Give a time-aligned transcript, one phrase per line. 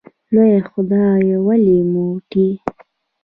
[0.33, 2.49] لویه خدایه ولې موټی